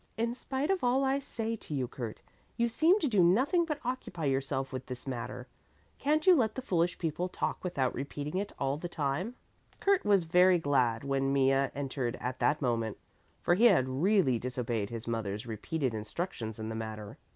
In 0.17 0.33
spite 0.33 0.71
of 0.71 0.83
all 0.83 1.03
I 1.03 1.19
say 1.19 1.55
to 1.55 1.75
you, 1.75 1.87
Kurt, 1.87 2.23
you 2.57 2.69
seem 2.69 2.99
to 3.01 3.07
do 3.07 3.23
nothing 3.23 3.65
but 3.65 3.79
occupy 3.85 4.25
yourself 4.25 4.73
with 4.73 4.87
this 4.87 5.05
matter. 5.05 5.45
Can't 5.99 6.25
you 6.25 6.33
let 6.33 6.55
the 6.55 6.63
foolish 6.63 6.97
people 6.97 7.29
talk 7.29 7.63
without 7.63 7.93
repeating 7.93 8.37
it 8.37 8.51
all 8.57 8.77
the 8.77 8.89
time?" 8.89 9.35
Kurt 9.79 10.03
was 10.03 10.23
very 10.23 10.57
glad 10.57 11.03
when 11.03 11.31
Mea 11.31 11.69
entered 11.75 12.15
at 12.19 12.39
that 12.39 12.63
moment, 12.63 12.97
for 13.43 13.53
he 13.53 13.65
had 13.65 13.87
really 13.87 14.39
disobeyed 14.39 14.89
his 14.89 15.07
mother's 15.07 15.45
repeated 15.45 15.93
instructions 15.93 16.57
in 16.57 16.69
the 16.69 16.73
matter. 16.75 17.19